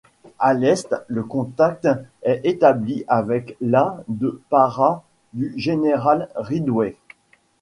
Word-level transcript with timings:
À 0.39 0.55
l’est, 0.55 0.95
le 1.09 1.23
contact 1.23 1.87
est 2.23 2.41
établi 2.43 3.03
avec 3.07 3.55
la 3.61 4.03
de 4.07 4.41
paras 4.49 5.03
du 5.33 5.53
général 5.59 6.27
Ridgway. 6.35 6.97